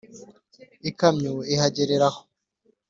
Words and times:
ikamyo 0.89 1.33
ihagarara 1.53 2.07
aho 2.09 2.21